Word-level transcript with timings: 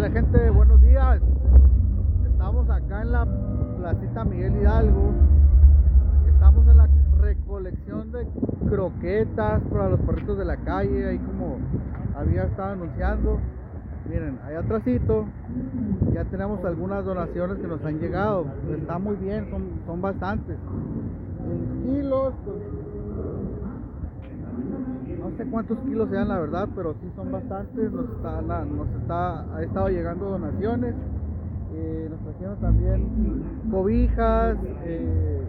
Hola 0.00 0.12
gente, 0.12 0.48
buenos 0.48 0.80
días. 0.80 1.20
Estamos 2.24 2.70
acá 2.70 3.02
en 3.02 3.12
la 3.12 3.26
placita 3.76 4.24
Miguel 4.24 4.56
Hidalgo. 4.56 5.12
Estamos 6.26 6.66
en 6.68 6.76
la 6.78 6.88
recolección 7.20 8.10
de 8.10 8.26
croquetas 8.70 9.60
para 9.70 9.90
los 9.90 10.00
perritos 10.00 10.38
de 10.38 10.46
la 10.46 10.56
calle, 10.56 11.06
ahí 11.06 11.18
como 11.18 11.58
había 12.16 12.44
estado 12.44 12.72
anunciando. 12.72 13.40
Miren, 14.08 14.38
ahí 14.46 14.54
atrásito 14.54 15.26
ya 16.14 16.24
tenemos 16.24 16.64
algunas 16.64 17.04
donaciones 17.04 17.58
que 17.58 17.66
nos 17.66 17.84
han 17.84 17.98
llegado. 17.98 18.46
Está 18.74 18.98
muy 18.98 19.16
bien, 19.16 19.50
son, 19.50 19.64
son 19.84 20.00
bastantes. 20.00 20.56
En 21.44 21.82
kilos, 21.82 22.32
pues, 22.46 22.56
sé 25.44 25.50
cuántos 25.50 25.78
kilos 25.80 26.10
sean 26.10 26.28
la 26.28 26.38
verdad, 26.38 26.68
pero 26.74 26.94
sí 26.94 27.10
son 27.16 27.32
bastantes. 27.32 27.92
Nos 27.92 28.10
está, 28.10 28.42
nos 28.42 28.88
está, 29.00 29.56
ha 29.56 29.62
estado 29.62 29.88
llegando 29.88 30.30
donaciones. 30.30 30.94
Eh, 31.74 32.08
nos 32.10 32.20
trajeron 32.20 32.60
también 32.60 33.42
cobijas, 33.70 34.56
eh, 34.84 35.42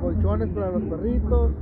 colchones 0.00 0.48
para 0.48 0.70
los 0.72 0.82
perritos. 0.82 1.52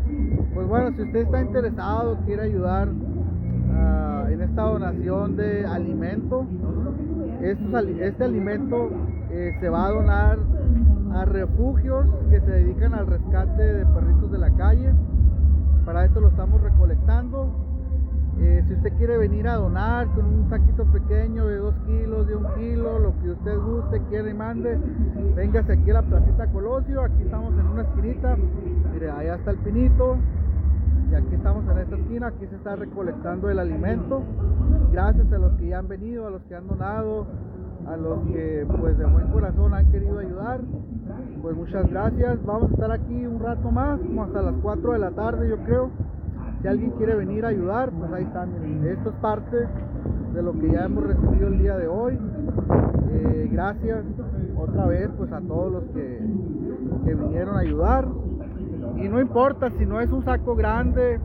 Pues 0.55 0.69
bueno, 0.69 0.97
si 0.97 1.03
usted 1.03 1.21
está 1.21 1.41
interesado, 1.41 2.17
quiere 2.25 2.43
ayudar 2.45 2.89
uh, 2.89 4.29
en 4.29 4.41
esta 4.41 4.63
donación 4.63 5.37
de 5.37 5.67
alimento, 5.67 6.47
este 7.43 8.25
alimento 8.25 8.91
eh, 9.31 9.57
se 9.61 9.69
va 9.69 9.87
a 9.87 9.91
donar 9.91 10.39
a 11.15 11.25
refugios 11.25 12.07
que 12.31 12.41
se 12.41 12.51
dedican 12.51 12.95
al 12.95 13.07
rescate 13.07 13.63
de 13.63 13.87
perritos 13.87 14.31
de 14.31 14.39
la 14.39 14.51
calle. 14.51 14.93
Para 15.85 16.05
esto 16.05 16.21
lo 16.21 16.29
estamos 16.29 16.61
recolectando. 16.61 17.00
Usted 18.81 18.97
quiere 18.97 19.19
venir 19.19 19.47
a 19.47 19.57
donar 19.57 20.07
con 20.15 20.25
un 20.25 20.49
saquito 20.49 20.87
pequeño 20.87 21.47
de 21.47 21.57
2 21.57 21.75
kilos, 21.85 22.27
de 22.27 22.35
1 22.35 22.55
kilo, 22.55 22.99
lo 22.99 23.13
que 23.21 23.33
usted 23.33 23.59
guste, 23.59 24.01
quiere 24.09 24.31
y 24.31 24.33
mande, 24.33 24.79
véngase 25.37 25.75
aquí 25.75 25.91
a 25.91 25.95
la 25.95 26.03
placita 26.03 26.47
Colosio. 26.47 27.03
Aquí 27.03 27.25
estamos 27.25 27.53
en 27.59 27.67
una 27.67 27.83
esquinita. 27.83 28.39
Mire, 28.95 29.11
allá 29.11 29.35
está 29.35 29.51
el 29.51 29.59
pinito. 29.59 30.17
Y 31.11 31.15
aquí 31.15 31.35
estamos 31.35 31.69
en 31.69 31.77
esta 31.77 31.95
esquina. 31.95 32.29
Aquí 32.29 32.47
se 32.47 32.57
está 32.57 32.75
recolectando 32.75 33.51
el 33.51 33.59
alimento. 33.59 34.23
Gracias 34.91 35.31
a 35.31 35.37
los 35.37 35.53
que 35.59 35.67
ya 35.67 35.81
han 35.81 35.89
venido, 35.89 36.27
a 36.27 36.31
los 36.31 36.41
que 36.45 36.55
han 36.55 36.67
donado, 36.67 37.27
a 37.87 37.99
los 37.99 38.21
que 38.29 38.67
pues 38.81 38.97
de 38.97 39.05
buen 39.05 39.27
corazón 39.27 39.75
han 39.75 39.91
querido 39.91 40.21
ayudar. 40.21 40.61
Pues 41.43 41.55
muchas 41.55 41.87
gracias. 41.91 42.43
Vamos 42.47 42.71
a 42.71 42.73
estar 42.73 42.93
aquí 42.93 43.27
un 43.27 43.41
rato 43.41 43.71
más, 43.71 44.01
como 44.01 44.25
hasta 44.25 44.41
las 44.41 44.55
4 44.63 44.93
de 44.93 44.99
la 44.99 45.11
tarde 45.11 45.51
yo 45.51 45.59
creo. 45.67 45.91
Si 46.61 46.69
alguien 46.69 46.91
quiere 46.93 47.15
venir 47.15 47.45
a 47.47 47.49
ayudar, 47.49 47.91
pues 47.91 48.13
ahí 48.13 48.25
está. 48.25 48.45
Esto 48.45 49.11
es 49.11 49.17
parte 49.17 49.67
de 50.35 50.43
lo 50.43 50.53
que 50.53 50.71
ya 50.71 50.85
hemos 50.85 51.05
recibido 51.05 51.49
el 51.49 51.59
día 51.59 51.77
de 51.79 51.89
hoy. 51.89 52.19
Eh, 53.13 53.49
gracias 53.51 54.05
otra 54.57 54.87
vez 54.87 55.09
pues 55.17 55.33
a 55.33 55.41
todos 55.41 55.73
los 55.73 55.85
que, 55.95 56.21
que 57.07 57.15
vinieron 57.15 57.57
a 57.57 57.61
ayudar. 57.61 58.07
Y 58.97 59.09
no 59.09 59.21
importa 59.21 59.71
si 59.79 59.87
no 59.87 60.01
es 60.01 60.11
un 60.11 60.23
saco 60.25 60.55
grande, 60.55 61.19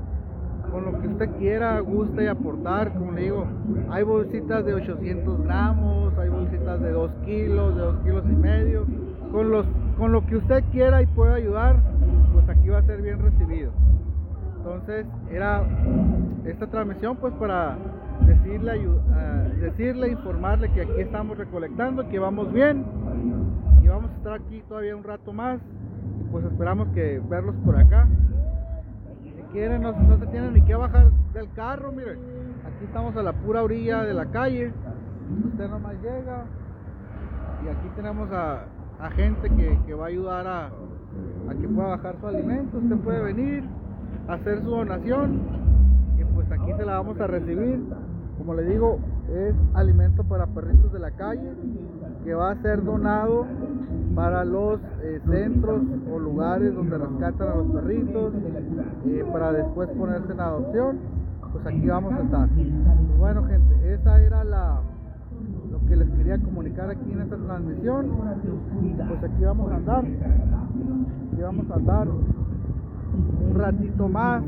con 0.72 0.86
lo 0.86 1.00
que 1.00 1.08
usted 1.08 1.30
quiera, 1.38 1.80
guste 1.80 2.30
aportar, 2.30 2.94
como 2.94 3.11
le 3.11 3.22
digo, 3.23 3.45
hay 3.89 4.03
bolsitas 4.03 4.66
de 4.66 4.73
800 4.73 5.44
gramos, 5.44 6.17
hay 6.17 6.30
bolsitas 6.30 6.81
de 6.81 6.91
2 6.91 7.11
kilos, 7.25 7.75
de 7.75 7.81
2 7.81 7.95
kilos 8.03 8.23
y 8.25 8.36
medio, 8.36 8.86
con, 9.31 9.52
los, 9.52 9.66
con 9.97 10.11
lo 10.11 10.25
que 10.25 10.38
usted 10.38 10.63
quiera 10.72 11.02
y 11.02 11.06
pueda 11.08 11.36
ayudar, 11.36 11.78
pues 12.33 12.47
aquí 12.50 12.69
va 12.69 12.80
a 12.80 12.83
ser 12.83 13.02
bien 13.02 13.19
recibido. 13.19 13.72
Entonces 14.66 15.05
era 15.30 15.63
esta 16.44 16.66
transmisión 16.66 17.17
pues 17.17 17.31
para 17.35 17.77
decirle, 18.25 18.81
decirle, 19.61 20.09
informarle 20.09 20.72
que 20.72 20.81
aquí 20.81 21.02
estamos 21.02 21.38
recolectando, 21.38 22.09
que 22.09 22.17
vamos 22.17 22.52
bien 22.52 22.83
y 23.83 23.88
vamos 23.88 24.09
a 24.09 24.16
estar 24.16 24.33
aquí 24.33 24.63
todavía 24.67 24.95
un 24.95 25.03
rato 25.03 25.31
más 25.33 25.59
y 26.19 26.23
pues 26.31 26.44
esperamos 26.45 26.88
que 26.95 27.22
verlos 27.30 27.53
por 27.63 27.77
acá 27.77 28.07
quieren, 29.51 29.84
no, 29.84 29.94
se 30.17 30.25
tienen 30.28 30.53
ni 30.53 30.62
que 30.63 30.73
bajar 30.73 31.11
del 31.34 31.50
carro, 31.51 31.91
miren. 31.91 32.17
Aquí 32.66 32.85
estamos 32.85 33.16
a 33.16 33.22
la 33.22 33.34
pura 33.34 33.61
orilla 33.61 34.01
de 34.03 34.16
la 34.16 34.25
calle. 34.25 34.73
Usted 35.45 35.69
nomás 35.69 35.94
llega 36.01 36.44
y 37.63 37.67
aquí 37.67 37.88
tenemos 37.95 38.29
a, 38.31 38.66
gente 39.11 39.47
que, 39.85 39.94
va 39.94 40.06
a 40.06 40.07
ayudar 40.07 40.47
a, 40.47 40.66
a 40.66 41.53
que 41.61 41.67
pueda 41.67 41.90
bajar 41.90 42.16
su 42.19 42.28
alimento. 42.28 42.79
Usted 42.79 42.97
puede 42.97 43.22
venir, 43.22 43.63
hacer 44.28 44.62
su 44.64 44.70
donación 44.70 45.40
y 46.20 46.24
pues 46.24 46.52
aquí 46.52 46.72
se 46.78 46.86
la 46.86 46.98
vamos 46.98 47.20
a 47.20 47.28
recibir. 47.28 47.84
Como 48.38 48.53
le 48.53 48.64
digo, 48.64 49.00
es 49.34 49.56
alimento 49.74 50.24
para 50.24 50.46
perritos 50.48 50.92
de 50.92 51.00
la 51.00 51.12
calle 51.12 51.52
que 52.24 52.34
va 52.34 52.52
a 52.52 52.62
ser 52.62 52.84
donado 52.84 53.46
para 54.14 54.44
los 54.44 54.80
eh, 55.02 55.22
centros 55.30 55.81
o 56.12 56.20
lugares 56.20 56.74
donde 56.76 56.98
rescatan 56.98 57.48
a 57.48 57.56
los 57.56 57.68
perritos 57.68 58.34
eh, 59.06 59.26
para 59.31 59.52
después 59.52 59.90
ponerse 59.90 60.32
en 60.34 60.40
adopción. 60.40 61.00
Pues 61.53 61.66
aquí 61.66 61.88
vamos 61.88 62.14
a 62.14 62.22
estar. 62.24 62.50
Pues 62.50 63.18
bueno 63.18 63.44
gente 63.46 63.94
esa 63.94 64.22
era 64.22 64.44
la 64.44 64.82
lo 65.72 65.80
que 65.88 65.96
les 65.96 66.09
quería 66.09 66.38
comunicar 66.40 66.90
aquí 66.90 67.12
en 67.12 67.22
esta 67.22 67.38
transmisión. 67.38 68.08
Pues 69.08 69.24
aquí 69.24 69.44
vamos 69.44 69.72
a 69.72 69.76
andar. 69.76 70.03
Aquí 70.03 71.42
vamos 71.42 71.72
a 71.72 71.76
andar 71.76 72.08
un 73.13 73.55
ratito 73.55 74.07
más 74.07 74.43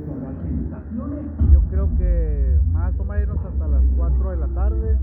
yo 1.52 1.62
creo 1.70 1.90
que 1.98 2.60
más 2.72 2.94
o 3.00 3.04
menos 3.04 3.38
hasta 3.46 3.68
las 3.68 3.84
4 3.96 4.32
de 4.32 4.38
la 4.38 4.48
tarde 4.48 4.98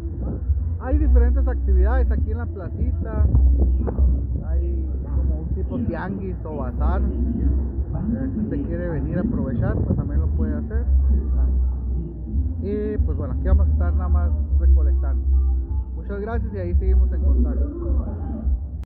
hay 0.85 0.99
diferentes 0.99 1.49
actividades 1.49 2.11
aquí 2.11 2.31
en 2.31 2.39
la 2.39 2.47
placita. 2.47 3.27
Hay 4.47 4.87
como 5.03 5.41
un 5.41 5.49
tipo 5.55 5.79
tianguis 5.79 6.37
o 6.45 6.57
bazar. 6.59 7.01
Si 8.35 8.41
usted 8.41 8.67
quiere 8.67 8.91
venir 8.91 9.19
a 9.19 9.23
aprovechar, 9.23 9.77
pues 9.77 9.97
también 9.97 10.21
lo 10.21 10.27
puede 10.29 10.55
hacer. 10.57 10.85
Y 12.61 12.99
pues 12.99 13.17
bueno, 13.17 13.35
aquí 13.35 13.49
vamos 13.49 13.69
a 13.69 13.73
estar 13.73 13.95
nada 13.95 14.09
más 14.09 14.31
recolectando. 14.59 15.25
Muchas 15.95 16.21
gracias 16.21 16.53
y 16.53 16.59
ahí 16.59 16.75
seguimos 16.75 17.11
en 17.13 17.23
contacto. 17.23 18.05